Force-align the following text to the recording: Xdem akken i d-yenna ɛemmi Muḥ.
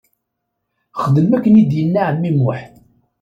Xdem 1.03 1.29
akken 1.37 1.59
i 1.61 1.63
d-yenna 1.69 2.01
ɛemmi 2.07 2.31
Muḥ. 2.37 2.61